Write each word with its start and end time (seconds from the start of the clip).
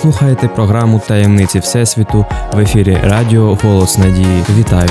слухаєте 0.00 0.48
програму 0.48 1.02
Таємниці 1.08 1.58
Всесвіту 1.58 2.26
в 2.52 2.58
ефірі 2.58 2.98
Радіо 3.02 3.58
Голос 3.62 3.98
Надії. 3.98 4.44
Вітаю! 4.58 4.90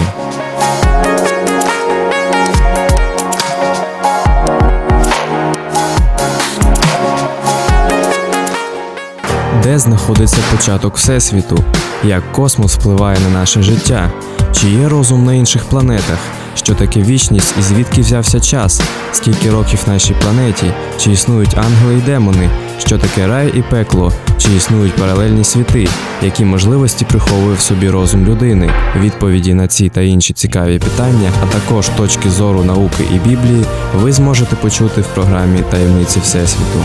Де 9.63 9.79
знаходиться 9.79 10.37
початок 10.51 10.97
Всесвіту? 10.97 11.63
Як 12.03 12.31
космос 12.31 12.75
впливає 12.75 13.17
на 13.19 13.39
наше 13.39 13.61
життя? 13.61 14.11
Чи 14.51 14.69
є 14.69 14.89
розум 14.89 15.25
на 15.25 15.33
інших 15.33 15.65
планетах? 15.65 16.38
Що 16.69 16.75
таке 16.75 17.01
вічність 17.01 17.55
і 17.59 17.61
звідки 17.61 18.01
взявся 18.01 18.39
час? 18.39 18.81
Скільки 19.11 19.51
років 19.51 19.79
нашій 19.87 20.13
планеті? 20.21 20.65
Чи 20.99 21.11
існують 21.11 21.57
ангели 21.57 21.93
й 21.97 22.01
демони? 22.01 22.49
Що 22.79 22.97
таке 22.97 23.27
рай 23.27 23.53
і 23.55 23.61
пекло? 23.61 24.13
Чи 24.37 24.55
існують 24.55 24.95
паралельні 24.95 25.43
світи? 25.43 25.87
Які 26.21 26.45
можливості 26.45 27.05
приховує 27.05 27.55
в 27.55 27.59
собі 27.59 27.89
розум 27.89 28.25
людини? 28.25 28.71
Відповіді 28.99 29.53
на 29.53 29.67
ці 29.67 29.89
та 29.89 30.01
інші 30.01 30.33
цікаві 30.33 30.79
питання, 30.79 31.31
а 31.43 31.45
також 31.45 31.89
точки 31.89 32.29
зору 32.29 32.63
науки 32.63 33.03
і 33.15 33.29
Біблії, 33.29 33.65
ви 33.95 34.11
зможете 34.11 34.55
почути 34.55 35.01
в 35.01 35.07
програмі 35.07 35.59
Таємниці 35.71 36.19
Всесвіту. 36.19 36.79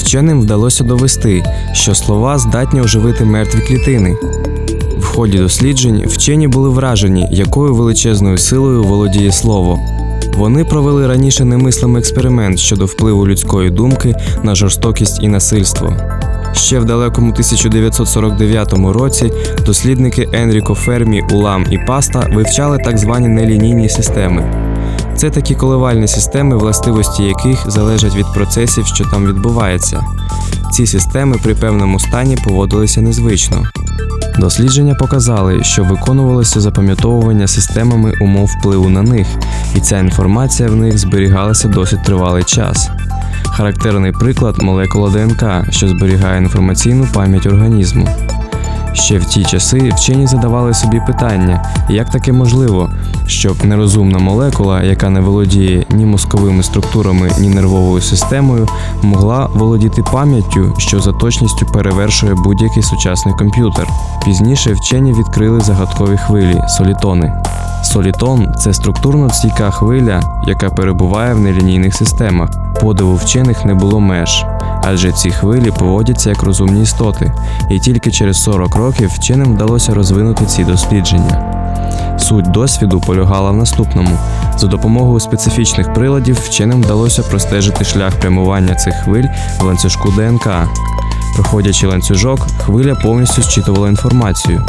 Вченим 0.00 0.40
вдалося 0.40 0.84
довести, 0.84 1.42
що 1.72 1.94
слова 1.94 2.38
здатні 2.38 2.80
оживити 2.80 3.24
мертві 3.24 3.60
клітини. 3.60 4.16
В 4.98 5.04
ході 5.04 5.38
досліджень 5.38 6.04
вчені 6.06 6.48
були 6.48 6.68
вражені, 6.68 7.28
якою 7.30 7.74
величезною 7.74 8.38
силою 8.38 8.82
володіє 8.82 9.32
слово. 9.32 9.78
Вони 10.36 10.64
провели 10.64 11.06
раніше 11.06 11.44
немислимий 11.44 12.00
експеримент 12.00 12.58
щодо 12.58 12.86
впливу 12.86 13.26
людської 13.26 13.70
думки 13.70 14.14
на 14.42 14.54
жорстокість 14.54 15.22
і 15.22 15.28
насильство. 15.28 15.96
Ще 16.52 16.78
в 16.78 16.84
далекому 16.84 17.30
1949 17.30 18.72
році 18.72 19.32
дослідники 19.66 20.28
Енріко 20.32 20.74
Фермі, 20.74 21.22
Улам 21.32 21.66
і 21.70 21.78
Паста 21.78 22.28
вивчали 22.34 22.78
так 22.78 22.98
звані 22.98 23.28
нелінійні 23.28 23.88
системи. 23.88 24.70
Це 25.20 25.30
такі 25.30 25.54
коливальні 25.54 26.08
системи, 26.08 26.56
властивості 26.56 27.22
яких 27.22 27.70
залежать 27.70 28.16
від 28.16 28.26
процесів, 28.34 28.86
що 28.86 29.04
там 29.04 29.26
відбувається. 29.26 30.04
Ці 30.72 30.86
системи 30.86 31.36
при 31.42 31.54
певному 31.54 31.98
стані 31.98 32.38
поводилися 32.44 33.00
незвично. 33.00 33.62
Дослідження 34.38 34.94
показали, 34.94 35.64
що 35.64 35.84
виконувалося 35.84 36.60
запам'ятовування 36.60 37.46
системами 37.46 38.14
умов 38.20 38.46
впливу 38.46 38.88
на 38.88 39.02
них, 39.02 39.26
і 39.76 39.80
ця 39.80 39.98
інформація 39.98 40.68
в 40.68 40.76
них 40.76 40.98
зберігалася 40.98 41.68
досить 41.68 42.04
тривалий 42.04 42.44
час. 42.44 42.90
Характерний 43.44 44.12
приклад 44.12 44.62
молекула 44.62 45.10
ДНК, 45.10 45.72
що 45.72 45.88
зберігає 45.88 46.38
інформаційну 46.38 47.08
пам'ять 47.14 47.46
організму. 47.46 48.08
Ще 48.92 49.18
в 49.18 49.24
ті 49.24 49.44
часи 49.44 49.92
вчені 49.96 50.26
задавали 50.26 50.74
собі 50.74 51.00
питання, 51.06 51.64
як 51.88 52.10
таке 52.10 52.32
можливо, 52.32 52.90
щоб 53.26 53.64
нерозумна 53.64 54.18
молекула, 54.18 54.82
яка 54.82 55.10
не 55.10 55.20
володіє 55.20 55.86
ні 55.90 56.06
мозковими 56.06 56.62
структурами, 56.62 57.30
ні 57.38 57.48
нервовою 57.48 58.02
системою, 58.02 58.68
могла 59.02 59.48
володіти 59.54 60.02
пам'яттю, 60.12 60.74
що 60.78 61.00
за 61.00 61.12
точністю 61.12 61.66
перевершує 61.66 62.34
будь-який 62.34 62.82
сучасний 62.82 63.34
комп'ютер. 63.34 63.88
Пізніше 64.24 64.72
вчені 64.72 65.12
відкрили 65.12 65.60
загадкові 65.60 66.16
хвилі 66.16 66.62
солітони. 66.68 67.32
Солітон 67.82 68.54
це 68.58 68.74
структурно 68.74 69.30
стійка 69.30 69.70
хвиля, 69.70 70.22
яка 70.46 70.70
перебуває 70.70 71.34
в 71.34 71.40
нелінійних 71.40 71.94
системах. 71.94 72.50
Подиву 72.80 73.14
вчених 73.14 73.64
не 73.64 73.74
було 73.74 74.00
меж 74.00 74.44
адже 74.82 75.12
ці 75.12 75.30
хвилі 75.30 75.70
поводяться 75.70 76.30
як 76.30 76.42
розумні 76.42 76.82
істоти, 76.82 77.32
і 77.70 77.78
тільки 77.78 78.10
через 78.10 78.42
40 78.42 78.76
років 78.76 79.10
вченим 79.14 79.54
вдалося 79.54 79.94
розвинути 79.94 80.46
ці 80.46 80.64
дослідження. 80.64 81.56
Суть 82.18 82.50
досвіду 82.50 83.00
полягала 83.00 83.50
в 83.50 83.56
наступному: 83.56 84.18
за 84.58 84.66
допомогою 84.66 85.20
специфічних 85.20 85.92
приладів 85.92 86.38
вченим 86.44 86.82
вдалося 86.82 87.22
простежити 87.22 87.84
шлях 87.84 88.16
прямування 88.16 88.74
цих 88.74 88.94
хвиль 88.94 89.26
в 89.60 89.64
ланцюжку 89.64 90.12
ДНК. 90.12 90.48
Проходячи 91.34 91.86
ланцюжок, 91.86 92.46
хвиля 92.58 92.94
повністю 92.94 93.42
зчитувала 93.42 93.88
інформацію. 93.88 94.66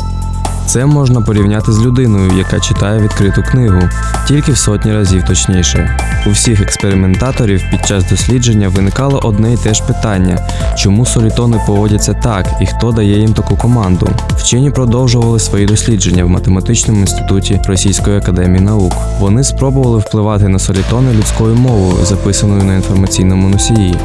Це 0.71 0.85
можна 0.85 1.21
порівняти 1.21 1.71
з 1.71 1.81
людиною, 1.81 2.31
яка 2.37 2.59
читає 2.59 3.01
відкриту 3.01 3.43
книгу, 3.51 3.81
тільки 4.27 4.51
в 4.51 4.57
сотні 4.57 4.93
разів 4.93 5.23
точніше. 5.23 5.97
У 6.27 6.29
всіх 6.29 6.61
експериментаторів 6.61 7.61
під 7.71 7.87
час 7.87 8.09
дослідження 8.09 8.69
виникало 8.69 9.19
одне 9.23 9.53
й 9.53 9.57
те 9.57 9.73
ж 9.73 9.83
питання: 9.83 10.47
чому 10.77 11.05
солітони 11.05 11.61
поводяться 11.67 12.13
так 12.13 12.47
і 12.61 12.65
хто 12.65 12.91
дає 12.91 13.19
їм 13.19 13.33
таку 13.33 13.55
команду? 13.55 14.09
Вчені 14.37 14.71
продовжували 14.71 15.39
свої 15.39 15.65
дослідження 15.65 16.25
в 16.25 16.29
математичному 16.29 16.99
інституті 16.99 17.61
Російської 17.65 18.17
академії 18.17 18.61
наук. 18.61 18.93
Вони 19.19 19.43
спробували 19.43 19.99
впливати 19.99 20.47
на 20.47 20.59
солітони 20.59 21.13
людською 21.13 21.55
мовою, 21.55 22.05
записаною 22.05 22.63
на 22.63 22.75
інформаційному 22.75 23.49
носії. 23.49 23.95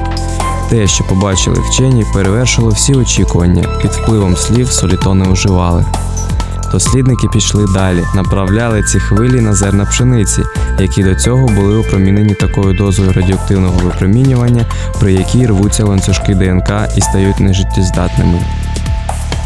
Те, 0.71 0.87
що 0.87 1.05
побачили 1.05 1.57
вчені, 1.71 2.05
перевершило 2.15 2.69
всі 2.69 2.95
очікування. 2.95 3.65
Під 3.83 3.91
впливом 3.91 4.37
слів 4.37 4.71
солітони 4.71 5.29
уживали. 5.29 5.85
Дослідники 6.73 7.29
пішли 7.33 7.65
далі, 7.75 8.05
направляли 8.15 8.83
ці 8.83 9.01
хвилі 9.01 9.41
на 9.41 9.55
зерна 9.55 9.85
пшениці, 9.85 10.43
які 10.79 11.03
до 11.03 11.15
цього 11.15 11.49
були 11.49 11.77
опромінені 11.79 12.35
такою 12.35 12.75
дозою 12.75 13.13
радіоактивного 13.13 13.79
випромінювання, 13.79 14.65
при 15.01 15.13
якій 15.13 15.47
рвуться 15.47 15.85
ланцюжки 15.85 16.35
ДНК 16.35 16.71
і 16.97 17.01
стають 17.01 17.41
нежиттєздатними. 17.41 18.41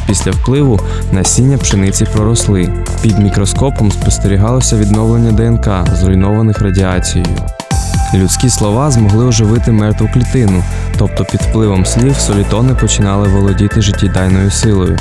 Після 0.06 0.30
впливу 0.30 0.80
насіння 1.12 1.58
пшениці 1.58 2.04
проросли. 2.04 2.72
Під 3.02 3.18
мікроскопом 3.18 3.92
спостерігалося 3.92 4.76
відновлення 4.76 5.32
ДНК, 5.32 5.96
зруйнованих 5.96 6.60
радіацією. 6.60 7.36
Людські 8.14 8.50
слова 8.50 8.90
змогли 8.90 9.24
оживити 9.24 9.72
мертву 9.72 10.10
клітину, 10.14 10.62
тобто 10.98 11.24
під 11.24 11.40
впливом 11.40 11.86
слів 11.86 12.16
солітони 12.16 12.74
починали 12.74 13.28
володіти 13.28 13.82
життєдайною 13.82 14.50
силою. 14.50 14.98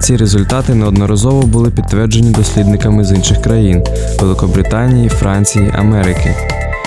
Ці 0.00 0.16
результати 0.16 0.74
неодноразово 0.74 1.42
були 1.42 1.70
підтверджені 1.70 2.30
дослідниками 2.30 3.04
з 3.04 3.12
інших 3.12 3.42
країн 3.42 3.84
Великобританії, 4.20 5.08
Франції, 5.08 5.72
Америки. 5.78 6.34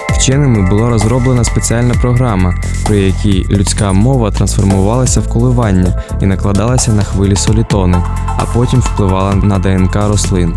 Вченими 0.10 0.70
була 0.70 0.90
розроблена 0.90 1.44
спеціальна 1.44 1.94
програма, 1.94 2.54
при 2.88 3.00
якій 3.02 3.46
людська 3.50 3.92
мова 3.92 4.32
трансформувалася 4.32 5.20
в 5.22 5.28
коливання 5.28 6.04
і 6.22 6.26
накладалася 6.26 6.92
на 6.92 7.04
хвилі 7.04 7.36
солітони, 7.36 8.04
а 8.38 8.46
потім 8.54 8.80
впливала 8.80 9.36
на 9.36 9.60
ДНК 9.60 9.96
рослин. 9.96 10.54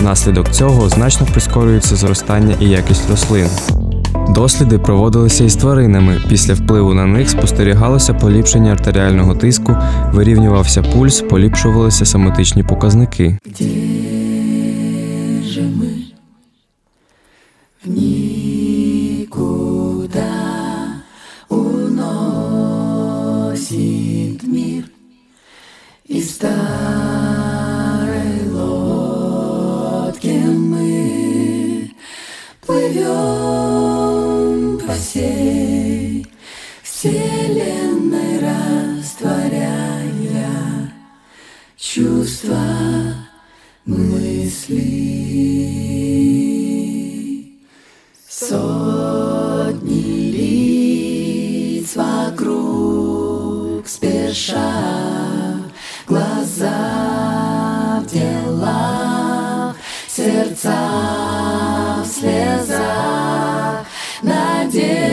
Внаслідок 0.00 0.50
цього 0.50 0.88
значно 0.88 1.26
прискорюється 1.26 1.96
зростання 1.96 2.54
і 2.60 2.68
якість 2.68 3.10
рослин. 3.10 3.48
Досліди 4.28 4.78
проводилися 4.78 5.44
із 5.44 5.56
тваринами. 5.56 6.20
Після 6.28 6.54
впливу 6.54 6.94
на 6.94 7.06
них 7.06 7.30
спостерігалося 7.30 8.14
поліпшення 8.14 8.72
артеріального 8.72 9.34
тиску, 9.34 9.76
вирівнювався 10.12 10.82
пульс, 10.82 11.20
поліпшувалися 11.20 12.04
соматичні 12.04 12.62
показники. 12.62 13.38
Де 13.58 13.64
же 15.44 15.60
мы? 15.60 16.04
did. 64.74 65.03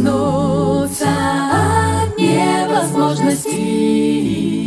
Проснуться 0.00 1.08
от 2.04 2.18
невозможности 2.18 4.59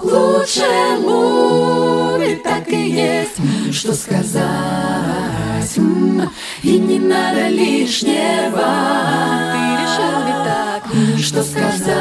к 0.00 0.04
лучшему, 0.04 1.18
ведь 2.18 2.42
так 2.42 2.68
и 2.72 2.90
есть. 2.90 3.36
Что 3.72 3.94
сказать? 3.94 4.40
И 6.62 6.78
не 6.78 6.98
надо 6.98 7.48
лишнего. 7.48 8.68
Ты 9.52 9.58
решил 9.82 10.20
ведь 10.26 10.42
так. 10.44 10.82
Что 11.18 11.42
сказать? 11.42 12.00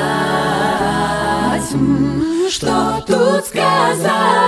Что 2.49 3.03
тут 3.05 3.45
сказать? 3.45 4.38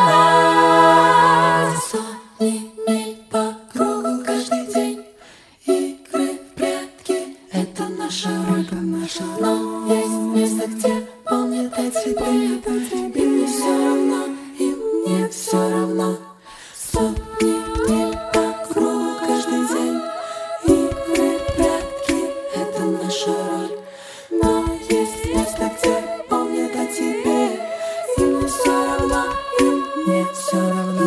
Не 30.54 30.60
все 30.60 31.01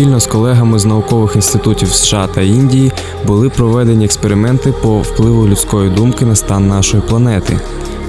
Спільно 0.00 0.20
з 0.20 0.26
колегами 0.26 0.78
з 0.78 0.84
наукових 0.84 1.36
інститутів 1.36 1.88
США 1.88 2.28
та 2.34 2.40
Індії 2.40 2.92
були 3.26 3.48
проведені 3.48 4.04
експерименти 4.04 4.74
по 4.82 4.98
впливу 4.98 5.48
людської 5.48 5.90
думки 5.90 6.24
на 6.24 6.36
стан 6.36 6.68
нашої 6.68 7.02
планети. 7.08 7.60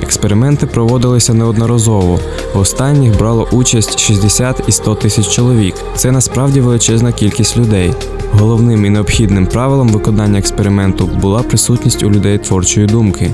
Експерименти 0.02 0.66
проводилися 0.66 1.34
неодноразово. 1.34 2.20
В 2.54 2.60
останніх 2.60 3.18
брало 3.18 3.48
участь 3.52 4.00
60 4.00 4.64
і 4.68 4.72
100 4.72 4.96
тисяч 4.96 5.30
чоловік. 5.30 5.76
Це 5.96 6.12
насправді 6.12 6.62
величезна 6.62 7.12
кількість 7.12 7.58
людей. 7.58 7.94
Головним 8.32 8.86
і 8.86 8.90
необхідним 8.90 9.46
правилом 9.48 9.90
виконання 9.90 10.40
експерименту 10.40 11.06
була 11.06 11.44
присутність 11.44 12.04
у 12.04 12.12
людей 12.12 12.38
творчої 12.38 12.88
думки. 12.88 13.32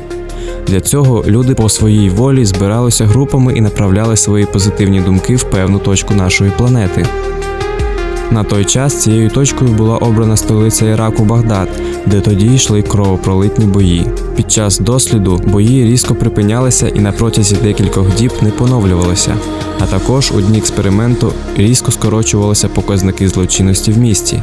Для 0.67 0.81
цього 0.81 1.23
люди 1.27 1.55
по 1.55 1.69
своїй 1.69 2.09
волі 2.09 2.45
збиралися 2.45 3.05
групами 3.05 3.53
і 3.53 3.61
направляли 3.61 4.17
свої 4.17 4.45
позитивні 4.45 5.01
думки 5.01 5.35
в 5.35 5.43
певну 5.43 5.79
точку 5.79 6.13
нашої 6.13 6.51
планети. 6.57 7.05
На 8.31 8.43
той 8.43 8.65
час 8.65 9.03
цією 9.03 9.29
точкою 9.29 9.71
була 9.71 9.97
обрана 9.97 10.37
столиця 10.37 10.85
Іраку 10.85 11.23
Багдад, 11.23 11.69
де 12.05 12.21
тоді 12.21 12.55
йшли 12.55 12.81
кровопролитні 12.81 13.65
бої. 13.65 14.07
Під 14.35 14.51
час 14.51 14.79
досліду 14.79 15.41
бої 15.45 15.83
різко 15.83 16.15
припинялися 16.15 16.87
і 16.87 16.99
на 16.99 17.11
протязі 17.11 17.55
декількох 17.55 18.15
діб 18.15 18.31
не 18.41 18.49
поновлювалися. 18.49 19.37
А 19.79 19.85
також 19.85 20.31
у 20.31 20.41
дні 20.41 20.57
експерименту 20.57 21.33
різко 21.57 21.91
скорочувалися 21.91 22.67
показники 22.67 23.27
злочинності 23.27 23.91
в 23.91 23.97
місті. 23.97 24.41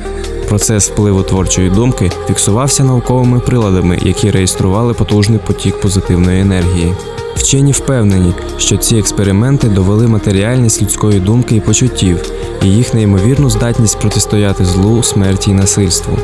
Процес 0.49 0.91
впливу 0.91 1.23
творчої 1.23 1.71
думки 1.71 2.11
фіксувався 2.27 2.85
науковими 2.85 3.41
приладами, 3.41 3.99
які 4.03 4.31
реєстрували 4.31 4.95
потужний 4.95 5.39
потік 5.47 5.81
позитивної 5.81 6.41
енергії. 6.41 6.93
Вчені 7.37 7.73
впевнені, 7.73 8.33
що 8.59 8.77
ці 8.77 8.97
експерименти 8.97 9.69
довели 9.69 10.07
матеріальність 10.07 10.83
людської 10.83 11.21
думки 11.21 11.57
і 11.57 11.61
почуттів, 11.61 12.19
і 12.65 12.69
їх 12.69 12.95
неймовірну 12.95 13.51
здатність 13.51 14.01
протистояти 14.01 14.65
злу, 14.65 15.03
смерті 15.03 15.51
і 15.51 15.55
насильству. 15.55 16.19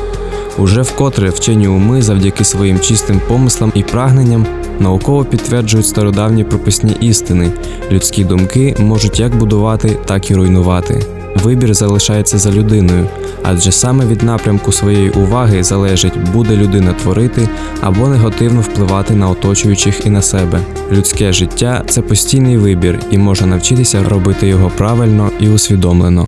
Уже 0.57 0.81
вкотре 0.81 1.29
вчені 1.29 1.67
уми 1.67 2.01
завдяки 2.01 2.43
своїм 2.43 2.79
чистим 2.79 3.21
помислам 3.27 3.71
і 3.75 3.83
прагненням 3.83 4.45
науково 4.79 5.25
підтверджують 5.25 5.87
стародавні 5.87 6.43
прописні 6.43 6.91
істини. 6.99 7.51
Людські 7.91 8.23
думки 8.23 8.75
можуть 8.79 9.19
як 9.19 9.35
будувати, 9.35 9.97
так 10.05 10.31
і 10.31 10.35
руйнувати. 10.35 11.20
Вибір 11.35 11.73
залишається 11.73 12.37
за 12.37 12.51
людиною, 12.51 13.07
адже 13.43 13.71
саме 13.71 14.05
від 14.05 14.23
напрямку 14.23 14.71
своєї 14.71 15.09
уваги 15.09 15.63
залежить, 15.63 16.31
буде 16.33 16.55
людина 16.55 16.93
творити 16.93 17.49
або 17.81 18.07
негативно 18.07 18.61
впливати 18.61 19.15
на 19.15 19.29
оточуючих 19.29 20.05
і 20.05 20.09
на 20.09 20.21
себе. 20.21 20.59
Людське 20.91 21.33
життя 21.33 21.83
це 21.87 22.01
постійний 22.01 22.57
вибір, 22.57 22.99
і 23.11 23.17
можна 23.17 23.47
навчитися 23.47 24.03
робити 24.03 24.47
його 24.47 24.71
правильно 24.77 25.31
і 25.39 25.49
усвідомлено. 25.49 26.25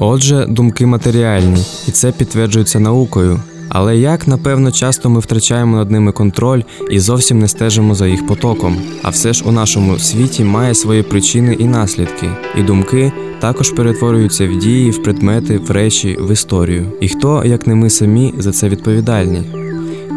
Отже, 0.00 0.46
думки 0.48 0.86
матеріальні, 0.86 1.64
і 1.88 1.90
це 1.90 2.12
підтверджується 2.12 2.80
наукою. 2.80 3.40
Але 3.68 3.96
як, 3.96 4.28
напевно, 4.28 4.72
часто 4.72 5.10
ми 5.10 5.20
втрачаємо 5.20 5.76
над 5.76 5.90
ними 5.90 6.12
контроль 6.12 6.62
і 6.90 7.00
зовсім 7.00 7.38
не 7.38 7.48
стежимо 7.48 7.94
за 7.94 8.06
їх 8.06 8.26
потоком. 8.26 8.76
А 9.02 9.10
все 9.10 9.32
ж 9.32 9.44
у 9.46 9.52
нашому 9.52 9.98
світі 9.98 10.44
має 10.44 10.74
свої 10.74 11.02
причини 11.02 11.56
і 11.58 11.64
наслідки, 11.64 12.30
і 12.58 12.62
думки 12.62 13.12
також 13.40 13.70
перетворюються 13.70 14.48
в 14.48 14.58
дії, 14.58 14.90
в 14.90 15.02
предмети, 15.02 15.58
в 15.58 15.70
речі, 15.70 16.18
в 16.20 16.32
історію. 16.32 16.86
І 17.00 17.08
хто, 17.08 17.42
як 17.44 17.66
не 17.66 17.74
ми 17.74 17.90
самі, 17.90 18.34
за 18.38 18.52
це 18.52 18.68
відповідальні? 18.68 19.42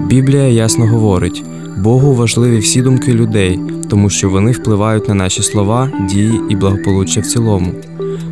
Біблія 0.08 0.48
ясно 0.48 0.88
говорить: 0.88 1.44
Богу 1.78 2.14
важливі 2.14 2.58
всі 2.58 2.82
думки 2.82 3.14
людей, 3.14 3.60
тому 3.90 4.10
що 4.10 4.30
вони 4.30 4.52
впливають 4.52 5.08
на 5.08 5.16
наші 5.16 5.44
слова, 5.44 5.92
дії 6.10 6.42
і 6.50 6.56
благополуччя 6.56 7.22
в 7.22 7.26
цілому. 7.26 7.74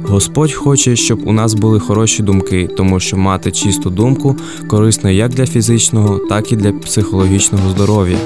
Господь 0.10 0.52
хоче, 0.52 0.96
щоб 0.96 1.22
у 1.26 1.32
нас 1.32 1.54
були 1.54 1.80
хороші 1.80 2.24
думки, 2.24 2.70
тому 2.78 3.00
що 3.00 3.18
мати 3.18 3.52
чисту 3.52 3.90
думку 3.90 4.36
корисно 4.68 5.10
як 5.10 5.32
для 5.32 5.46
фізичного, 5.46 6.18
так 6.18 6.52
і 6.52 6.56
для 6.56 6.72
психологічного 6.72 7.70
здоров'я. 7.70 8.18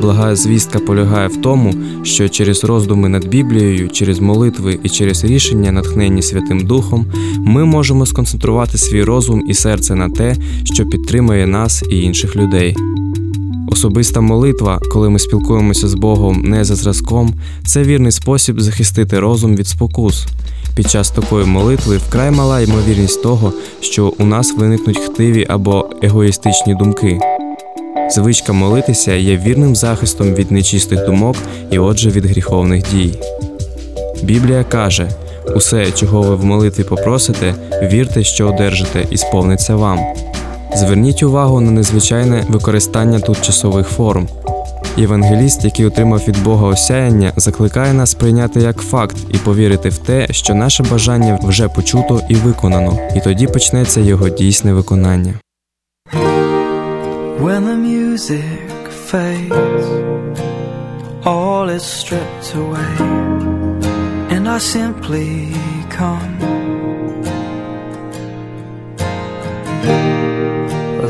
Благая 0.00 0.36
звістка 0.36 0.78
полягає 0.78 1.28
в 1.28 1.36
тому, 1.36 1.74
що 2.02 2.28
через 2.28 2.64
роздуми 2.64 3.08
над 3.08 3.28
Біблією, 3.28 3.88
через 3.88 4.18
молитви 4.18 4.78
і 4.82 4.88
через 4.88 5.24
рішення, 5.24 5.72
натхненні 5.72 6.22
Святим 6.22 6.66
Духом, 6.66 7.06
ми 7.38 7.64
можемо 7.64 8.06
сконцентрувати 8.06 8.78
свій 8.78 9.04
розум 9.04 9.42
і 9.48 9.54
серце 9.54 9.94
на 9.94 10.08
те, 10.08 10.36
що 10.64 10.86
підтримує 10.86 11.46
нас 11.46 11.84
і 11.90 12.00
інших 12.00 12.36
людей. 12.36 12.76
Особиста 13.68 14.20
молитва, 14.20 14.80
коли 14.92 15.10
ми 15.10 15.18
спілкуємося 15.18 15.88
з 15.88 15.94
Богом 15.94 16.42
не 16.42 16.64
за 16.64 16.74
зразком, 16.74 17.34
це 17.66 17.82
вірний 17.82 18.12
спосіб 18.12 18.60
захистити 18.60 19.20
розум 19.20 19.56
від 19.56 19.66
спокус. 19.66 20.26
Під 20.76 20.90
час 20.90 21.10
такої 21.10 21.46
молитви 21.46 21.96
вкрай 21.96 22.30
мала 22.30 22.60
ймовірність 22.60 23.22
того, 23.22 23.52
що 23.80 24.12
у 24.18 24.24
нас 24.24 24.54
виникнуть 24.56 24.98
хтиві 24.98 25.46
або 25.48 25.88
егоїстичні 26.02 26.74
думки. 26.74 27.20
Звичка 28.10 28.52
молитися 28.52 29.14
є 29.14 29.36
вірним 29.36 29.76
захистом 29.76 30.34
від 30.34 30.52
нечистих 30.52 31.06
думок 31.06 31.36
і, 31.70 31.78
отже, 31.78 32.10
від 32.10 32.26
гріховних 32.26 32.84
дій. 32.90 33.14
Біблія 34.22 34.64
каже: 34.64 35.10
усе, 35.54 35.90
чого 35.92 36.22
ви 36.22 36.36
в 36.36 36.44
молитві 36.44 36.84
попросите, 36.84 37.54
вірте, 37.82 38.24
що 38.24 38.48
одержите, 38.48 39.04
і 39.10 39.16
сповниться 39.16 39.76
вам. 39.76 39.98
Зверніть 40.76 41.22
увагу 41.22 41.60
на 41.60 41.70
незвичайне 41.70 42.44
використання 42.48 43.20
тут 43.20 43.42
часових 43.42 43.88
форм. 43.88 44.28
Євангеліст, 44.96 45.64
який 45.64 45.86
отримав 45.86 46.22
від 46.28 46.42
Бога 46.42 46.66
осяяння, 46.66 47.32
закликає 47.36 47.92
нас 47.92 48.14
прийняти 48.14 48.60
як 48.60 48.76
факт 48.76 49.16
і 49.30 49.38
повірити 49.38 49.88
в 49.88 49.98
те, 49.98 50.26
що 50.30 50.54
наше 50.54 50.82
бажання 50.82 51.38
вже 51.42 51.68
почуто 51.68 52.20
і 52.28 52.34
виконано, 52.34 52.98
і 53.16 53.20
тоді 53.20 53.46
почнеться 53.46 54.00
його 54.00 54.28
дійсне 54.28 54.72
виконання. 54.72 55.34
When 57.44 57.62
the 57.70 57.78
music 57.94 58.82
fades, 59.10 59.86
all 61.24 61.66
is 61.78 61.84
stripped 62.00 62.48
away, 62.62 62.94
and 64.34 64.44
I 64.56 64.58
simply 64.76 65.28
come. 65.98 66.32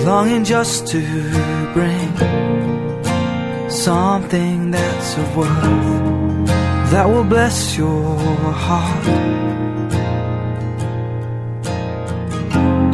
Longing 0.07 0.45
just 0.45 0.87
to 0.93 1.00
bring 1.75 2.65
something 3.76 4.71
that's 4.71 5.16
of 5.18 5.37
worth 5.37 6.47
that 6.90 7.06
will 7.09 7.25
bless 7.25 7.76
your 7.76 8.16
heart. 8.66 9.06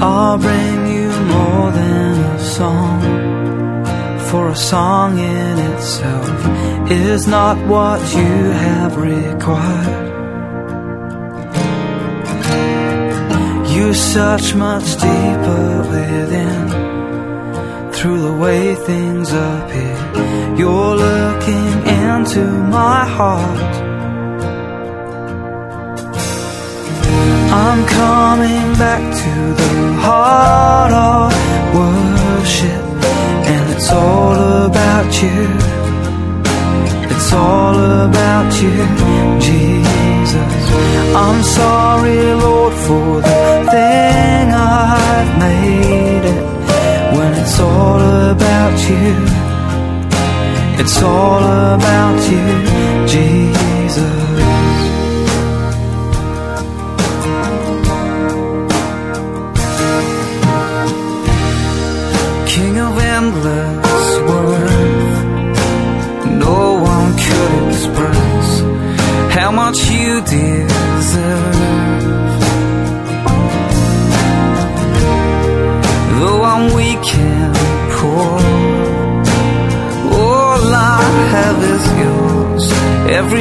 I'll 0.03 0.39
bring 0.39 0.87
you 0.97 1.09
more 1.35 1.71
than 1.71 2.21
a 2.21 2.39
song, 2.41 3.01
for 4.29 4.49
a 4.49 4.57
song 4.57 5.19
in 5.19 5.59
itself 5.73 6.91
is 6.91 7.27
not 7.29 7.57
what 7.69 8.01
you 8.17 8.35
have 8.67 8.97
required. 8.97 10.11
You 13.71 13.95
search 13.95 14.55
much 14.55 14.89
deeper 14.95 15.87
within, 15.91 16.62
through 18.03 18.21
the 18.21 18.33
way 18.33 18.75
things 18.75 19.33
appear. 19.33 19.97
You're 20.59 20.97
looking 20.97 21.73
into 22.03 22.45
my 22.79 23.05
heart. 23.17 23.61
I'm 27.63 27.81
coming 27.87 28.67
back 28.85 29.03
to 29.23 29.35
the 29.63 29.75
heart 30.07 30.93
of 31.11 31.31
worship, 31.79 32.85
and 33.53 33.65
it's 33.71 33.91
all 33.93 34.35
about 34.67 35.11
you. 35.23 35.43
It's 37.13 37.33
all 37.33 37.77
about 38.09 38.51
you, 38.63 38.79
Jesus. 39.49 40.65
I'm 41.15 41.41
sorry, 41.45 42.21
Lord, 42.35 42.75
for 42.87 43.21
the 43.21 43.69
thing 43.71 44.51
I've 44.51 45.39
made 45.39 45.92
it's 47.43 47.59
all 47.59 48.01
about 48.31 48.77
you, 48.89 49.15
it's 50.81 51.03
all 51.03 51.43
about 51.75 52.19
you, 52.31 52.47
Jesus. 53.09 54.23
King 62.53 62.79
of 62.79 62.97
endless 63.17 64.11
worth, 64.29 65.25
no 66.47 66.61
one 66.95 67.13
could 67.25 67.53
express 67.71 68.49
how 69.35 69.51
much 69.51 69.79
you 69.91 70.21
deserve. 70.21 70.52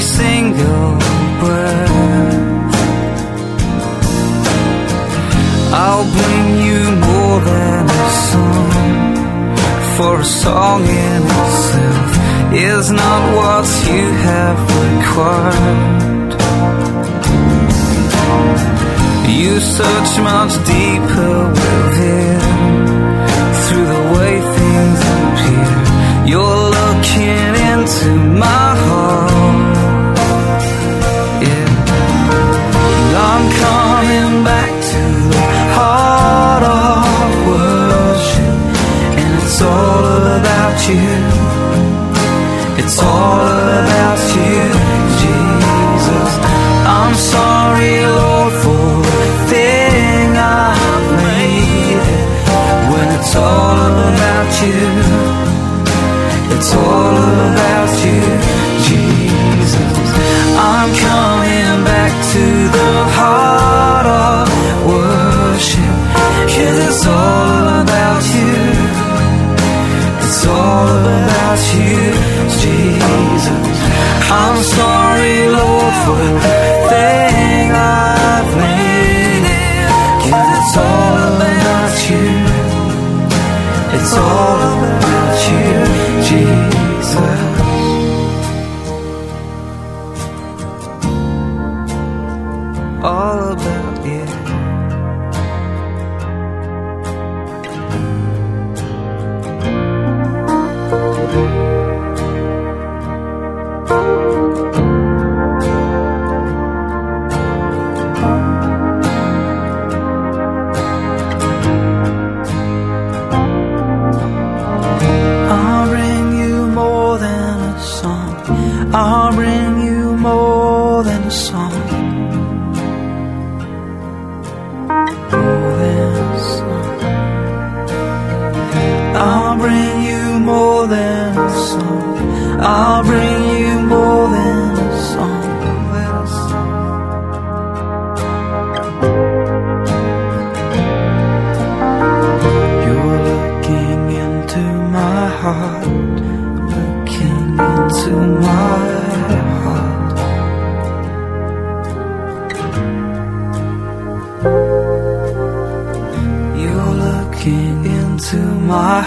Every 0.01 0.08
single 0.25 0.98
breath. 1.39 1.91
I'll 5.74 6.10
bring 6.17 6.48
you 6.67 6.84
more 7.08 7.39
than 7.41 7.86
a 7.86 8.10
song, 8.29 9.15
for 9.98 10.20
a 10.20 10.25
song 10.25 10.81
in 10.84 11.22
itself 11.24 12.12
is 12.53 12.91
not 12.91 13.22
what 13.38 13.67
you 13.89 14.05
have 14.27 14.60
required. 14.84 16.31
You 19.29 19.60
search 19.60 20.20
much 20.20 20.53
deeper 20.67 21.71
you. 40.89 40.97
It's 42.83 42.97
all 43.00 43.50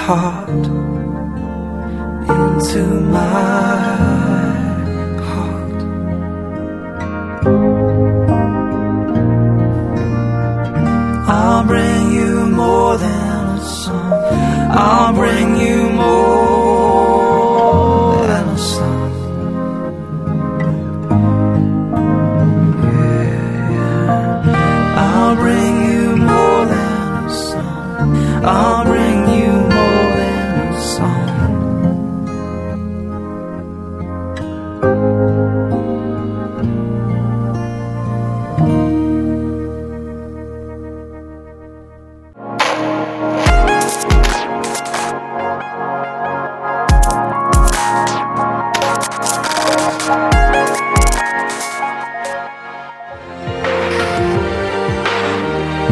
heart, 0.04 0.43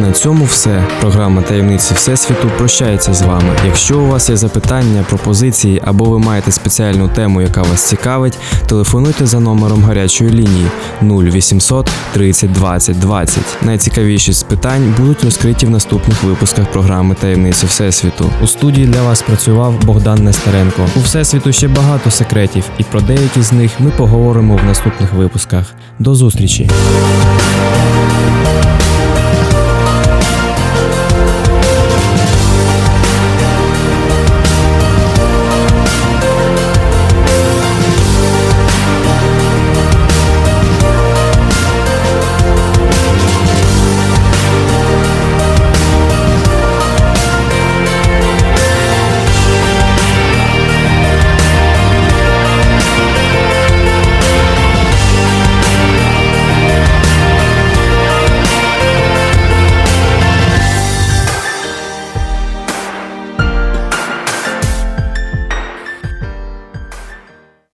На 0.03 0.13
цьому 0.13 0.45
все. 0.45 0.85
Програма 1.01 1.43
таємниці 1.43 1.95
Всесвіту 1.95 2.51
прощається 2.59 3.15
з 3.15 3.23
вами. 3.23 3.57
Якщо 3.67 4.01
у 4.01 4.07
вас 4.07 4.31
є 4.31 4.37
запитання, 4.37 5.05
пропозиції 5.09 5.83
або 5.85 6.05
ви 6.05 6.19
маєте 6.19 6.53
спеціальну 6.53 7.09
тему, 7.09 7.43
яка 7.43 7.63
вас 7.63 7.83
цікавить, 7.83 8.39
телефонуйте 8.67 9.27
за 9.27 9.41
номером 9.41 9.85
гарячої 9.85 10.31
лінії 10.31 10.67
0800 11.03 11.91
30 12.13 12.53
20 12.53 12.99
20. 12.99 13.45
Найцікавіші 13.63 14.33
з 14.33 14.43
питань 14.43 14.95
будуть 14.99 15.25
розкриті 15.25 15.67
в 15.67 15.71
наступних 15.71 16.23
випусках 16.23 16.71
програми 16.73 17.17
Таємниці 17.21 17.67
Всесвіту. 17.67 18.31
У 18.43 18.47
студії 18.47 18.87
для 18.87 19.03
вас 19.03 19.23
працював 19.23 19.75
Богдан 19.85 20.25
Нестеренко. 20.25 20.87
У 20.97 21.01
Всесвіту 21.01 21.53
ще 21.53 21.69
багато 21.69 22.11
секретів, 22.11 22.65
і 22.79 22.83
про 22.83 23.01
деякі 23.01 23.43
з 23.43 23.53
них 23.53 23.71
ми 23.79 23.91
поговоримо 23.91 24.57
в 24.57 24.65
наступних 24.65 25.13
випусках. 25.13 25.75
До 25.99 26.15
зустрічі! 26.15 26.71